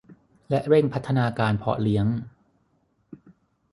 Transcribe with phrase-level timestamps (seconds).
[0.49, 2.07] และเร่งพัฒนาการเพาะเลี้ยง